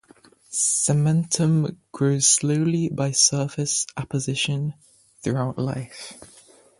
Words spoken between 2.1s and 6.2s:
slowly, by surface apposition, throughout life.